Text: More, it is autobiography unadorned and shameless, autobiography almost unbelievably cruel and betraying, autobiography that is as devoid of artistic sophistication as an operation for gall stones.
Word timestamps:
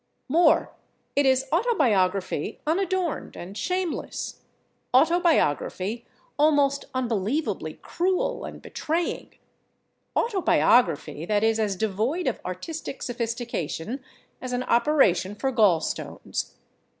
More, 0.27 0.73
it 1.15 1.27
is 1.27 1.45
autobiography 1.53 2.59
unadorned 2.65 3.35
and 3.37 3.55
shameless, 3.55 4.41
autobiography 4.95 6.07
almost 6.39 6.85
unbelievably 6.95 7.75
cruel 7.83 8.43
and 8.43 8.63
betraying, 8.63 9.35
autobiography 10.17 11.27
that 11.27 11.43
is 11.43 11.59
as 11.59 11.75
devoid 11.75 12.25
of 12.25 12.41
artistic 12.43 13.03
sophistication 13.03 14.03
as 14.41 14.53
an 14.53 14.63
operation 14.63 15.35
for 15.35 15.51
gall 15.51 15.79
stones. 15.81 16.55